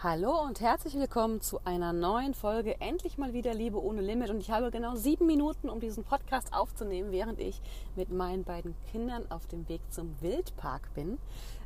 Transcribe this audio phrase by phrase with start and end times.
[0.00, 4.30] Hallo und herzlich willkommen zu einer neuen Folge Endlich mal wieder Liebe ohne Limit.
[4.30, 7.60] Und ich habe genau sieben Minuten, um diesen Podcast aufzunehmen, während ich
[7.96, 11.18] mit meinen beiden Kindern auf dem Weg zum Wildpark bin.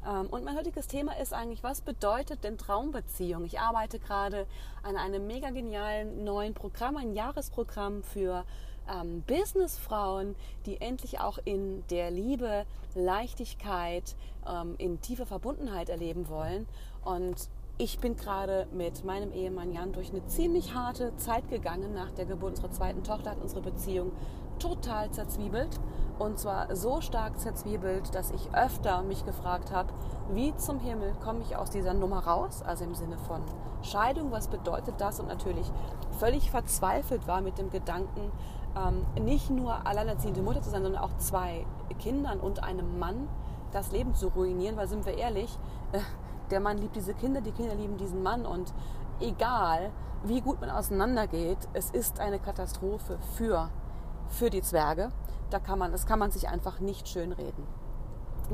[0.08, 3.44] Ähm, und mein heutiges Thema ist eigentlich, was bedeutet denn Traumbeziehung?
[3.44, 4.46] Ich arbeite gerade
[4.82, 8.46] an einem mega genialen neuen Programm, ein Jahresprogramm für
[8.90, 12.64] ähm, Businessfrauen, die endlich auch in der Liebe
[12.94, 14.16] Leichtigkeit,
[14.48, 16.66] ähm, in tiefer Verbundenheit erleben wollen.
[17.04, 17.50] Und
[17.82, 21.92] ich bin gerade mit meinem Ehemann Jan durch eine ziemlich harte Zeit gegangen.
[21.92, 24.12] Nach der Geburt unserer zweiten Tochter hat unsere Beziehung
[24.60, 25.80] total zerzwiebelt.
[26.16, 29.92] Und zwar so stark zerzwiebelt, dass ich öfter mich gefragt habe,
[30.30, 32.62] wie zum Himmel komme ich aus dieser Nummer raus?
[32.64, 33.40] Also im Sinne von
[33.82, 35.18] Scheidung, was bedeutet das?
[35.18, 35.68] Und natürlich
[36.20, 38.30] völlig verzweifelt war mit dem Gedanken,
[38.76, 41.66] ähm, nicht nur alleinerziehende Mutter zu sein, sondern auch zwei
[41.98, 43.26] Kindern und einem Mann
[43.72, 45.58] das Leben zu ruinieren, weil sind wir ehrlich,
[45.90, 45.98] äh,
[46.52, 48.72] der Mann liebt diese Kinder, die Kinder lieben diesen Mann und
[49.20, 49.90] egal
[50.24, 53.70] wie gut man auseinandergeht, es ist eine Katastrophe für,
[54.28, 55.10] für die Zwerge.
[55.50, 57.66] Da kann man, das kann man sich einfach nicht schönreden.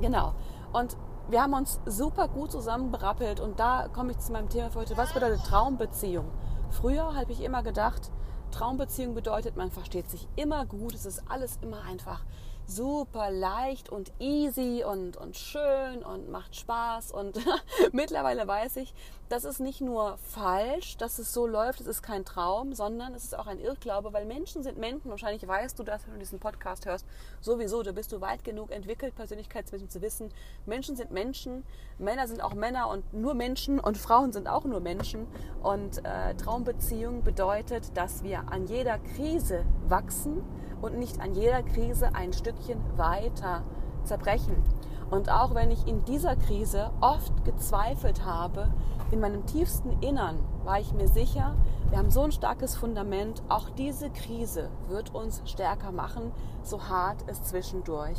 [0.00, 0.32] Genau.
[0.72, 0.96] Und
[1.28, 4.96] wir haben uns super gut zusammenberappelt und da komme ich zu meinem Thema für heute.
[4.96, 6.26] Was bedeutet Traumbeziehung?
[6.70, 8.10] Früher habe ich immer gedacht,
[8.50, 12.22] Traumbeziehung bedeutet, man versteht sich immer gut, es ist alles immer einfach
[12.68, 17.12] super leicht und easy und, und schön und macht Spaß.
[17.12, 17.38] Und
[17.92, 18.94] mittlerweile weiß ich,
[19.30, 23.24] das ist nicht nur falsch, dass es so läuft, es ist kein Traum, sondern es
[23.24, 25.10] ist auch ein Irrglaube, weil Menschen sind Menschen.
[25.10, 27.06] Wahrscheinlich weißt du das, wenn du diesen Podcast hörst,
[27.40, 27.82] sowieso.
[27.82, 30.30] Da bist du weit genug entwickelt, persönlichkeitsmäßig zu wissen,
[30.66, 31.64] Menschen sind Menschen,
[31.98, 35.26] Männer sind auch Männer und nur Menschen und Frauen sind auch nur Menschen.
[35.62, 40.42] Und äh, Traumbeziehung bedeutet, dass wir an jeder Krise wachsen
[40.80, 43.62] und nicht an jeder Krise ein Stückchen weiter
[44.04, 44.62] zerbrechen.
[45.10, 48.68] Und auch wenn ich in dieser Krise oft gezweifelt habe,
[49.10, 51.54] in meinem tiefsten Innern war ich mir sicher,
[51.88, 56.30] wir haben so ein starkes Fundament, auch diese Krise wird uns stärker machen,
[56.62, 58.18] so hart es zwischendurch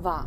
[0.00, 0.26] war.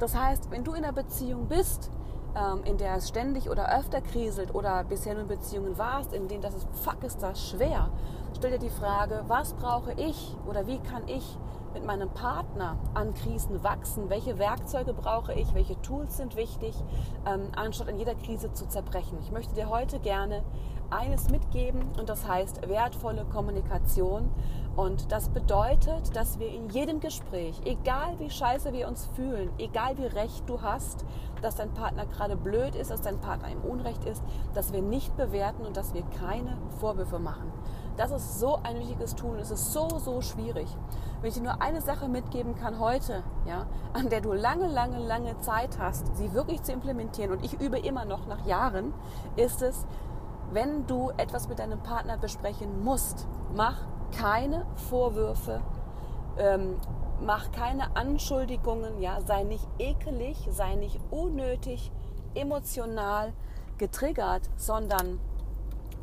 [0.00, 1.90] Das heißt, wenn du in einer Beziehung bist,
[2.34, 6.26] ähm, in der es ständig oder öfter kriselt oder bisher nur in Beziehungen warst, in
[6.26, 7.90] denen das ist, fuck, ist das schwer,
[8.36, 11.38] stell dir die Frage, was brauche ich oder wie kann ich
[11.72, 14.10] mit meinem Partner an Krisen wachsen?
[14.10, 15.54] Welche Werkzeuge brauche ich?
[15.54, 16.74] Welche Tools sind wichtig,
[17.26, 19.18] ähm, anstatt in jeder Krise zu zerbrechen?
[19.22, 20.42] Ich möchte dir heute gerne
[20.90, 24.30] eines mitgeben und das heißt wertvolle Kommunikation.
[24.76, 29.98] Und das bedeutet, dass wir in jedem Gespräch, egal wie scheiße wir uns fühlen, egal
[29.98, 31.04] wie recht du hast,
[31.42, 34.22] dass dein Partner gerade blöd ist, dass dein Partner im Unrecht ist,
[34.54, 37.52] dass wir nicht bewerten und dass wir keine Vorwürfe machen.
[37.98, 39.38] Das ist so ein wichtiges Tool.
[39.38, 40.68] Es ist so, so schwierig.
[41.22, 44.98] Wenn ich dir nur eine Sache mitgeben kann heute, ja, an der du lange, lange,
[44.98, 48.92] lange Zeit hast, sie wirklich zu implementieren, und ich übe immer noch nach Jahren,
[49.36, 49.86] ist es,
[50.50, 53.76] wenn du etwas mit deinem Partner besprechen musst, mach
[54.18, 55.60] keine Vorwürfe,
[56.38, 56.76] ähm,
[57.24, 61.92] mach keine Anschuldigungen, ja, sei nicht ekelig, sei nicht unnötig,
[62.34, 63.32] emotional
[63.78, 65.20] getriggert, sondern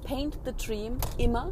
[0.06, 1.50] paint the dream immer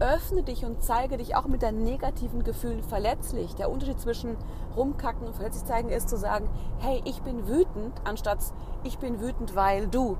[0.00, 3.54] öffne dich und zeige dich auch mit deinen negativen Gefühlen verletzlich.
[3.54, 4.36] Der Unterschied zwischen
[4.76, 6.48] rumkacken und verletzlich zeigen ist zu sagen,
[6.78, 8.38] hey, ich bin wütend, anstatt
[8.84, 10.16] ich bin wütend, weil du.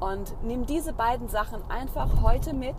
[0.00, 2.76] Und nimm diese beiden Sachen einfach heute mit,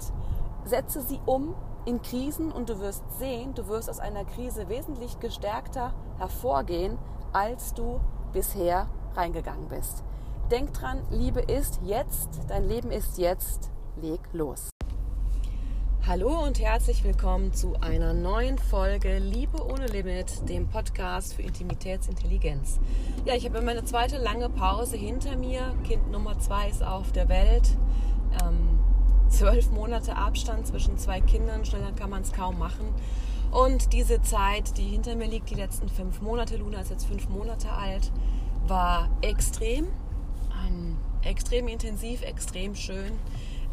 [0.65, 1.55] setze sie um
[1.85, 6.97] in Krisen und du wirst sehen, du wirst aus einer Krise wesentlich gestärkter hervorgehen,
[7.33, 7.99] als du
[8.31, 10.03] bisher reingegangen bist.
[10.51, 14.72] Denk dran, Liebe ist jetzt, dein Leben ist jetzt, leg los.
[16.05, 22.81] Hallo und herzlich willkommen zu einer neuen Folge Liebe ohne Limit, dem Podcast für Intimitätsintelligenz.
[23.23, 25.73] Ja, ich habe meine zweite lange Pause hinter mir.
[25.85, 27.77] Kind Nummer zwei ist auf der Welt.
[28.43, 28.79] Ähm,
[29.29, 32.93] zwölf Monate Abstand zwischen zwei Kindern, schneller kann man es kaum machen.
[33.51, 37.29] Und diese Zeit, die hinter mir liegt, die letzten fünf Monate, Luna ist jetzt fünf
[37.29, 38.11] Monate alt,
[38.67, 39.87] war extrem,
[40.67, 43.13] ähm, extrem intensiv, extrem schön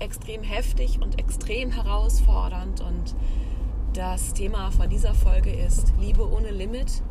[0.00, 2.81] extrem heftig und extrem herausfordernd.
[2.81, 3.14] Und
[3.93, 7.02] das Thema von dieser Folge ist Liebe ohne Limit.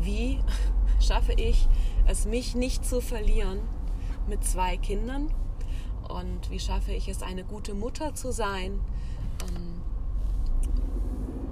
[0.00, 0.40] Wie
[1.00, 1.68] schaffe ich
[2.06, 3.60] es, mich nicht zu verlieren
[4.28, 5.32] mit zwei Kindern?
[6.08, 8.80] Und wie schaffe ich es, eine gute Mutter zu sein?
[9.48, 9.80] Ähm,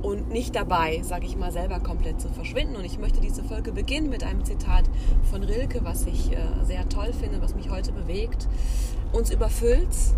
[0.03, 2.77] und nicht dabei, sage ich mal, selber komplett zu verschwinden.
[2.77, 4.85] Und ich möchte diese Folge beginnen mit einem Zitat
[5.31, 8.49] von Rilke, was ich äh, sehr toll finde, was mich heute bewegt.
[9.13, 10.15] Uns überfüllt's,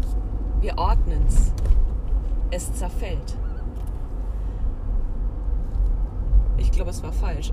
[0.61, 1.53] wir ordnen es.
[2.51, 3.37] Es zerfällt.
[6.59, 7.53] Ich glaube, es war falsch.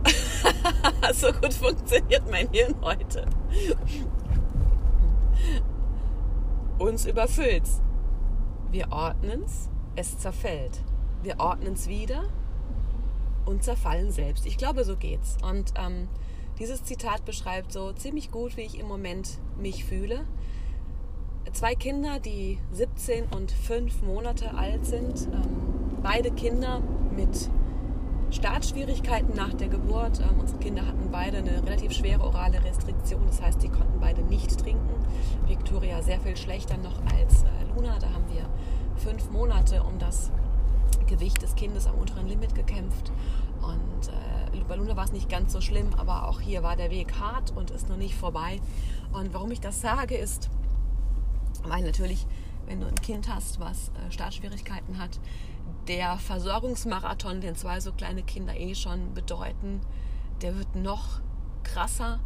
[1.13, 3.25] so gut funktioniert mein Hirn heute.
[6.79, 7.81] uns überfüllt's.
[8.71, 10.83] Wir ordnen's, es zerfällt.
[11.23, 12.23] Wir ordnen's wieder
[13.45, 14.45] und zerfallen selbst.
[14.45, 15.37] Ich glaube, so geht's.
[15.41, 16.09] Und ähm,
[16.59, 20.25] dieses Zitat beschreibt so ziemlich gut, wie ich im Moment mich fühle.
[21.53, 26.81] Zwei Kinder, die 17 und 5 Monate alt sind, ähm, beide Kinder
[27.15, 27.49] mit
[28.31, 30.19] Startschwierigkeiten nach der Geburt.
[30.19, 34.21] Ähm, unsere Kinder hatten beide eine relativ schwere orale Restriktion, das heißt, sie konnten beide
[34.23, 35.05] nicht trinken.
[35.47, 37.97] Victoria sehr viel schlechter noch als äh, Luna.
[37.99, 38.45] Da haben wir
[38.97, 40.31] fünf Monate um das
[41.07, 43.11] Gewicht des Kindes am unteren Limit gekämpft.
[43.61, 46.91] Und äh, bei Luna war es nicht ganz so schlimm, aber auch hier war der
[46.91, 48.59] Weg hart und ist noch nicht vorbei.
[49.13, 50.49] Und warum ich das sage, ist,
[51.69, 52.25] weil natürlich,
[52.65, 55.19] wenn du ein Kind hast, was äh, Startschwierigkeiten hat,
[55.87, 59.81] der Versorgungsmarathon, den zwei so kleine Kinder eh schon bedeuten,
[60.41, 61.21] der wird noch
[61.63, 62.19] krasser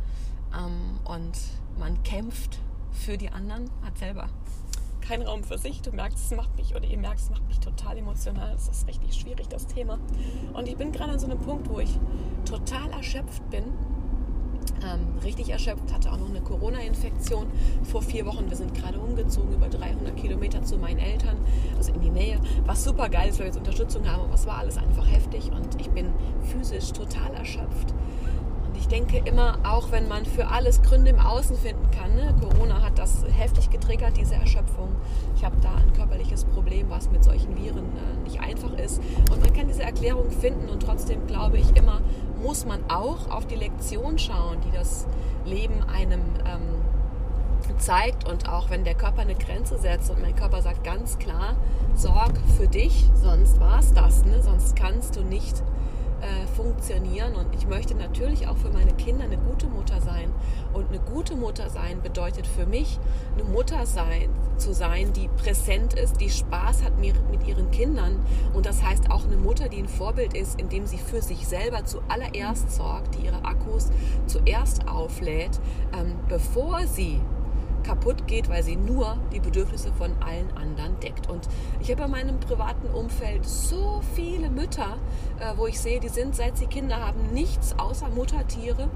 [0.58, 1.38] ähm, und
[1.78, 2.60] man kämpft
[2.92, 4.30] für die anderen, hat selber
[5.02, 5.82] keinen Raum für sich.
[5.82, 8.54] Du merkst, es macht mich, oder ihr merkt, es macht mich total emotional.
[8.56, 10.00] Es ist richtig schwierig, das Thema.
[10.54, 12.00] Und ich bin gerade an so einem Punkt, wo ich
[12.46, 13.64] total erschöpft bin.
[14.84, 17.48] Ähm, richtig erschöpft, hatte auch noch eine Corona-Infektion
[17.84, 18.50] vor vier Wochen.
[18.50, 21.38] Wir sind gerade umgezogen über 300 Kilometer zu meinen Eltern,
[21.78, 24.24] also in die Nähe, was super geil ist, weil wir jetzt Unterstützung haben.
[24.24, 26.08] Aber es war alles einfach heftig und ich bin
[26.44, 27.94] physisch total erschöpft
[28.82, 32.34] ich denke immer, auch wenn man für alles Gründe im Außen finden kann, ne?
[32.42, 34.90] Corona hat das heftig getriggert, diese Erschöpfung.
[35.36, 39.00] Ich habe da ein körperliches Problem, was mit solchen Viren äh, nicht einfach ist.
[39.32, 42.02] Und man kann diese Erklärung finden und trotzdem glaube ich immer,
[42.42, 45.08] muss man auch auf die Lektion schauen, die das
[45.46, 46.82] Leben einem ähm,
[47.78, 48.30] zeigt.
[48.30, 51.56] Und auch wenn der Körper eine Grenze setzt und mein Körper sagt ganz klar,
[51.96, 54.42] sorg für dich, sonst war es das, ne?
[54.42, 55.62] sonst kannst du nicht
[56.62, 57.36] funktionieren.
[57.36, 60.32] Und ich möchte natürlich auch für meine Kinder eine gute Mutter sein.
[60.74, 63.00] Und eine gute Mutter sein bedeutet für mich,
[63.34, 67.16] eine Mutter sein, zu sein, die präsent ist, die Spaß hat mit
[67.48, 68.20] ihren Kindern.
[68.54, 71.84] Und das heißt auch eine Mutter, die ein Vorbild ist, indem sie für sich selber
[71.86, 73.90] zuallererst sorgt, die ihre Akkus
[74.28, 75.60] zuerst auflädt,
[75.98, 77.20] ähm, bevor sie
[77.84, 81.30] kaputt geht, weil sie nur die Bedürfnisse von allen anderen deckt.
[81.30, 81.48] Und
[81.80, 84.98] ich habe in meinem privaten Umfeld so viele Mütter,
[85.40, 88.90] äh, wo ich sehe, die sind, seit sie Kinder haben, nichts außer Muttertiere.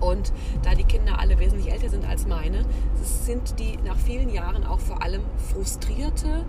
[0.00, 0.32] Und
[0.62, 2.64] da die Kinder alle wesentlich älter sind als meine,
[3.02, 5.22] sind die nach vielen Jahren auch vor allem
[5.52, 6.44] frustrierte,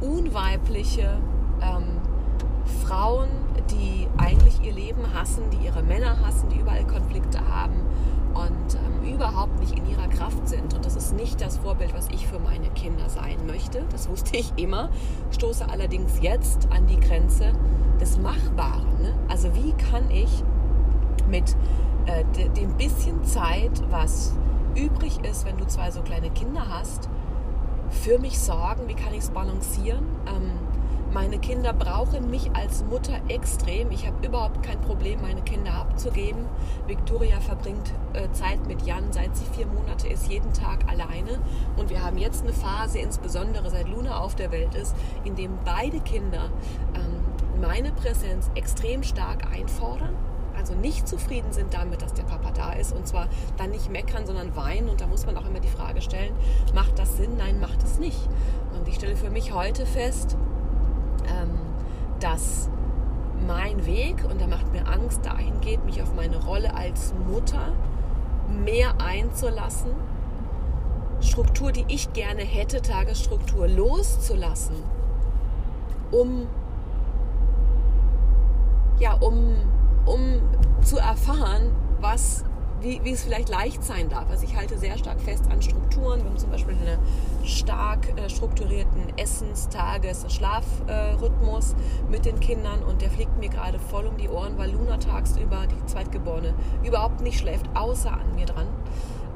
[0.00, 1.18] unweibliche
[1.60, 1.84] ähm,
[2.84, 3.28] Frauen,
[3.70, 7.81] die eigentlich ihr Leben hassen, die ihre Männer hassen, die überall Konflikte haben
[9.32, 10.74] überhaupt nicht in ihrer Kraft sind.
[10.74, 13.84] Und das ist nicht das Vorbild, was ich für meine Kinder sein möchte.
[13.90, 14.90] Das wusste ich immer.
[15.30, 17.52] Stoße allerdings jetzt an die Grenze
[18.00, 19.00] des Machbaren.
[19.00, 19.14] Ne?
[19.28, 20.44] Also wie kann ich
[21.28, 21.56] mit
[22.06, 24.34] äh, dem bisschen Zeit, was
[24.74, 27.08] übrig ist, wenn du zwei so kleine Kinder hast,
[27.90, 28.86] für mich sorgen?
[28.86, 30.04] Wie kann ich es balancieren?
[30.26, 30.50] Ähm,
[31.12, 33.90] meine Kinder brauchen mich als Mutter extrem.
[33.90, 36.46] Ich habe überhaupt kein Problem, meine Kinder abzugeben.
[36.86, 41.38] Victoria verbringt äh, Zeit mit Jan, seit sie vier Monate ist, jeden Tag alleine.
[41.76, 44.94] Und wir haben jetzt eine Phase, insbesondere seit Luna auf der Welt ist,
[45.24, 46.50] in dem beide Kinder
[46.94, 50.16] ähm, meine Präsenz extrem stark einfordern
[50.54, 54.26] also nicht zufrieden sind damit, dass der Papa da ist und zwar dann nicht meckern,
[54.26, 56.34] sondern weinen und da muss man auch immer die Frage stellen,
[56.74, 57.36] macht das Sinn?
[57.36, 58.28] Nein, macht es nicht.
[58.78, 60.36] Und ich stelle für mich heute fest,
[62.22, 62.70] dass
[63.46, 67.72] mein Weg, und der macht mir Angst, dahin geht, mich auf meine Rolle als Mutter
[68.64, 69.90] mehr einzulassen,
[71.20, 74.76] Struktur, die ich gerne hätte, Tagesstruktur loszulassen,
[76.10, 76.46] um
[78.98, 79.56] ja, um,
[80.06, 80.20] um
[80.82, 82.44] zu erfahren, was
[82.82, 84.28] wie, wie es vielleicht leicht sein darf.
[84.30, 86.20] Also ich halte sehr stark fest an Strukturen.
[86.20, 86.98] Wir haben zum Beispiel einen
[87.44, 93.78] stark äh, strukturierten Essens-, Tages-, Schlafrhythmus äh, mit den Kindern und der fliegt mir gerade
[93.78, 98.46] voll um die Ohren, weil Luna tagsüber, die Zweitgeborene, überhaupt nicht schläft, außer an mir
[98.46, 98.66] dran.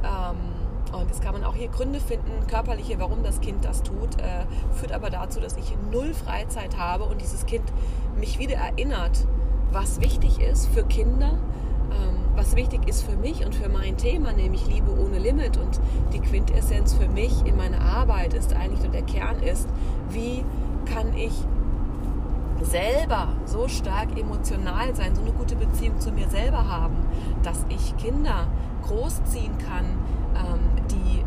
[0.02, 0.56] Ähm,
[0.92, 4.46] und jetzt kann man auch hier Gründe finden, körperliche, warum das Kind das tut, äh,
[4.72, 7.64] führt aber dazu, dass ich null Freizeit habe und dieses Kind
[8.18, 9.26] mich wieder erinnert,
[9.72, 11.38] was wichtig ist für Kinder,
[12.36, 15.56] was wichtig ist für mich und für mein Thema, nämlich Liebe ohne Limit.
[15.56, 15.80] Und
[16.12, 19.68] die Quintessenz für mich in meiner Arbeit ist eigentlich und der Kern ist,
[20.10, 20.44] wie
[20.84, 21.32] kann ich
[22.62, 26.96] selber so stark emotional sein, so eine gute Beziehung zu mir selber haben,
[27.42, 28.46] dass ich Kinder
[28.86, 29.84] großziehen kann,
[30.34, 31.24] ähm, die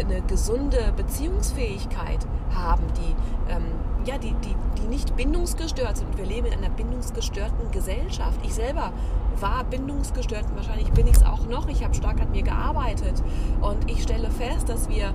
[0.00, 3.64] eine gesunde Beziehungsfähigkeit haben, die ähm,
[4.04, 6.16] ja, die, die, die nicht bindungsgestört sind.
[6.16, 8.38] Wir leben in einer bindungsgestörten Gesellschaft.
[8.42, 8.92] Ich selber
[9.40, 11.68] war bindungsgestört und wahrscheinlich bin ich es auch noch.
[11.68, 13.22] Ich habe stark an mir gearbeitet
[13.60, 15.12] und ich stelle fest, dass wir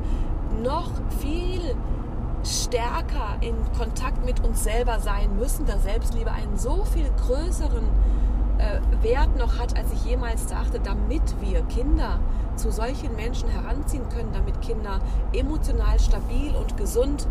[0.64, 1.76] noch viel
[2.44, 7.84] stärker in Kontakt mit uns selber sein müssen, dass Selbstliebe einen so viel größeren
[8.58, 12.20] äh, Wert noch hat, als ich jemals dachte, damit wir Kinder
[12.56, 15.00] zu solchen Menschen heranziehen können, damit Kinder
[15.34, 17.28] emotional stabil und gesund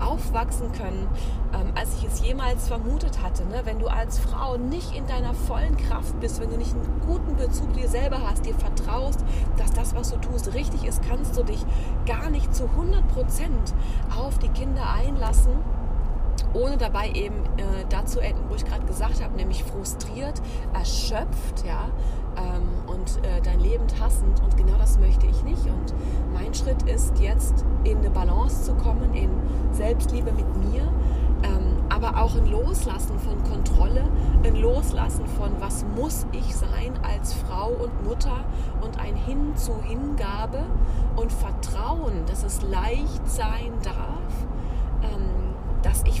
[0.00, 1.08] aufwachsen können,
[1.52, 3.44] ähm, als ich es jemals vermutet hatte.
[3.46, 3.62] Ne?
[3.64, 7.36] Wenn du als Frau nicht in deiner vollen Kraft bist, wenn du nicht einen guten
[7.36, 9.24] Bezug dir selber hast, dir vertraust,
[9.56, 11.64] dass das, was du tust, richtig ist, kannst du dich
[12.06, 13.74] gar nicht zu 100 Prozent
[14.16, 15.52] auf die Kinder einlassen
[16.52, 20.40] ohne dabei eben äh, dazu enden, wo ich gerade gesagt habe, nämlich frustriert,
[20.72, 21.90] erschöpft, ja,
[22.36, 22.68] ähm,
[23.00, 24.40] und äh, dein Leben hassend.
[24.42, 25.64] Und genau das möchte ich nicht.
[25.66, 25.94] Und
[26.32, 29.30] mein Schritt ist jetzt in eine Balance zu kommen, in
[29.72, 30.82] Selbstliebe mit mir,
[31.42, 34.04] ähm, aber auch ein Loslassen von Kontrolle,
[34.44, 38.44] ein Loslassen von was muss ich sein als Frau und Mutter
[38.80, 40.64] und ein Hin zu Hingabe
[41.16, 44.19] und Vertrauen, dass es leicht sein darf.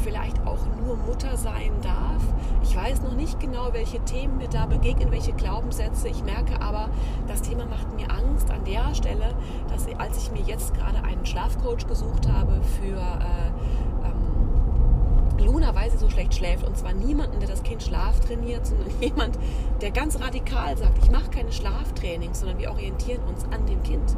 [0.00, 2.22] Ähm, vielleicht auch nur Mutter sein darf.
[2.62, 6.08] Ich weiß noch nicht genau, welche Themen mir da begegnen, welche Glaubenssätze.
[6.08, 6.90] Ich merke aber,
[7.28, 9.34] das Thema macht mir Angst an der Stelle,
[9.68, 15.90] dass als ich mir jetzt gerade einen Schlafcoach gesucht habe für äh, ähm, Luna, weil
[15.90, 19.38] sie so schlecht schläft, und zwar niemanden, der das Kind Schlaf trainiert, sondern jemand,
[19.80, 24.16] der ganz radikal sagt, ich mache keine Schlaftrainings, sondern wir orientieren uns an dem Kind.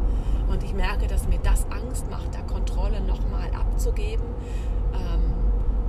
[0.49, 4.25] Und ich merke, dass mir das Angst macht, da Kontrolle nochmal abzugeben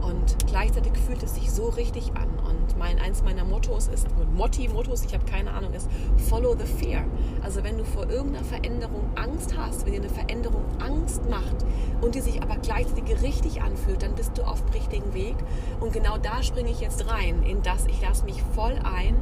[0.03, 2.27] und gleichzeitig fühlt es sich so richtig an.
[2.47, 5.89] Und mein, eins meiner Mottos ist, Motti-Mottos, ich habe keine Ahnung, ist
[6.29, 7.03] Follow the Fear.
[7.41, 11.65] Also wenn du vor irgendeiner Veränderung Angst hast, wenn dir eine Veränderung Angst macht
[12.01, 15.35] und die sich aber gleichzeitig richtig anfühlt, dann bist du auf dem richtigen Weg.
[15.79, 19.15] Und genau da springe ich jetzt rein, in das ich lasse mich voll ein,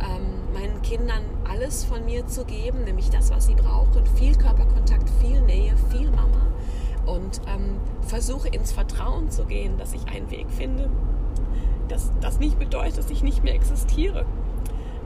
[0.00, 4.06] ähm, meinen Kindern alles von mir zu geben, nämlich das, was sie brauchen.
[4.16, 6.46] Viel Körperkontakt, viel Nähe, viel Mama
[7.06, 10.90] und ähm, versuche ins Vertrauen zu gehen, dass ich einen Weg finde,
[11.88, 14.26] dass das nicht bedeutet, dass ich nicht mehr existiere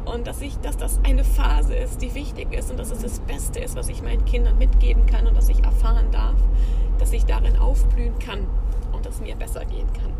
[0.05, 3.21] und dass ich, dass das eine Phase ist, die wichtig ist und dass es das
[3.21, 6.37] Beste ist, was ich meinen Kindern mitgeben kann und dass ich erfahren darf,
[6.99, 8.47] dass ich darin aufblühen kann
[8.93, 10.13] und dass es mir besser gehen kann.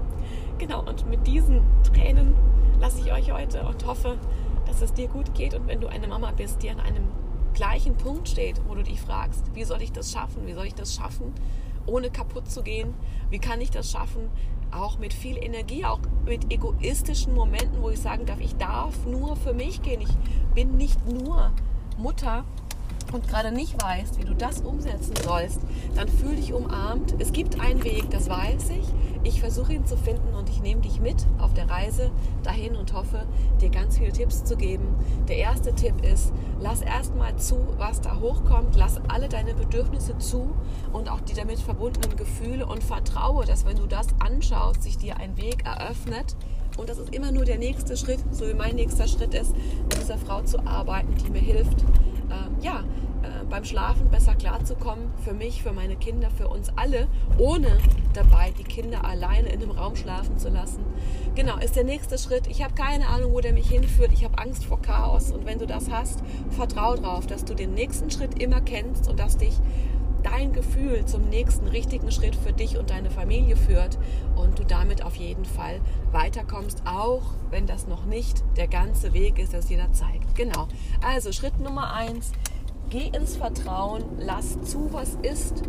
[0.59, 2.35] Genau, und mit diesen Tränen
[2.79, 4.19] lasse ich euch heute und hoffe,
[4.67, 7.09] dass es dir gut geht und wenn du eine Mama bist, die an einem
[7.55, 10.75] gleichen Punkt steht, wo du dich fragst, wie soll ich das schaffen, wie soll ich
[10.75, 11.33] das schaffen,
[11.91, 12.95] ohne kaputt zu gehen?
[13.31, 14.31] Wie kann ich das schaffen?
[14.71, 19.37] Auch mit viel Energie, auch mit egoistischen Momenten, wo ich sagen darf, ich darf nur
[19.37, 20.01] für mich gehen.
[20.01, 21.51] Ich bin nicht nur
[21.99, 22.45] Mutter,
[23.13, 25.61] und gerade nicht weißt, wie du das umsetzen sollst,
[25.95, 27.15] dann fühl dich umarmt.
[27.19, 28.87] Es gibt einen Weg, das weiß ich.
[29.23, 32.11] Ich versuche ihn zu finden und ich nehme dich mit auf der Reise
[32.43, 33.27] dahin und hoffe,
[33.61, 34.97] dir ganz viele Tipps zu geben.
[35.29, 38.77] Der erste Tipp ist, lass erstmal zu, was da hochkommt.
[38.77, 40.51] Lass alle deine Bedürfnisse zu
[40.93, 45.19] und auch die damit verbundenen Gefühle und vertraue, dass wenn du das anschaust, sich dir
[45.19, 46.37] ein Weg eröffnet,
[46.79, 50.01] und das ist immer nur der nächste Schritt, so wie mein nächster Schritt ist, mit
[50.01, 51.85] dieser Frau zu arbeiten, die mir hilft,
[52.63, 52.85] ja,
[53.23, 57.07] äh, beim Schlafen besser klarzukommen, für mich, für meine Kinder, für uns alle,
[57.39, 57.79] ohne
[58.15, 60.85] dabei die Kinder alleine in einem Raum schlafen zu lassen.
[61.35, 62.47] Genau, ist der nächste Schritt.
[62.47, 64.13] Ich habe keine Ahnung, wo der mich hinführt.
[64.13, 65.31] Ich habe Angst vor Chaos.
[65.31, 69.21] Und wenn du das hast, vertrau darauf, dass du den nächsten Schritt immer kennst und
[69.21, 69.55] dass dich
[70.23, 73.99] dein Gefühl zum nächsten richtigen Schritt für dich und deine Familie führt
[74.37, 75.81] und du damit auf jeden Fall
[76.13, 80.35] weiterkommst, auch wenn das noch nicht der ganze Weg ist, das jeder zeigt.
[80.35, 80.69] Genau.
[81.03, 82.33] Also Schritt Nummer eins,
[82.91, 85.63] geh ins Vertrauen, lass zu, was ist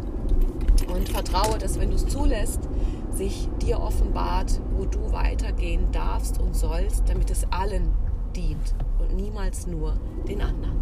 [0.93, 2.67] und vertraue, dass wenn du es zulässt,
[3.11, 7.93] sich dir offenbart, wo du weitergehen darfst und sollst, damit es allen
[8.35, 9.93] dient und niemals nur
[10.27, 10.79] den anderen.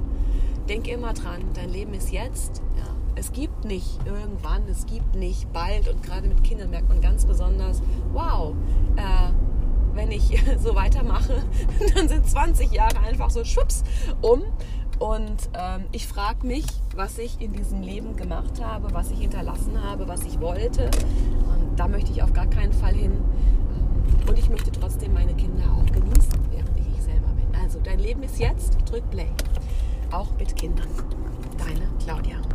[0.67, 2.61] Denk immer dran, dein Leben ist jetzt.
[2.77, 7.01] Ja, es gibt nicht irgendwann, es gibt nicht bald und gerade mit Kindern merkt man
[7.01, 7.81] ganz besonders,
[8.13, 8.53] wow,
[8.95, 9.31] äh,
[9.93, 11.41] wenn ich so weitermache,
[11.95, 13.83] dann sind 20 Jahre einfach so schwupps
[14.21, 14.43] um.
[14.99, 19.81] Und ähm, ich frage mich, was ich in diesem Leben gemacht habe, was ich hinterlassen
[19.81, 20.91] habe, was ich wollte.
[21.47, 23.13] Und da möchte ich auf gar keinen Fall hin.
[24.27, 27.61] Und ich möchte trotzdem meine Kinder auch genießen, während ich ich selber bin.
[27.61, 29.29] Also dein Leben ist jetzt, drück Play.
[30.11, 30.89] Auch mit Kindern.
[31.57, 32.49] Deine Claudia.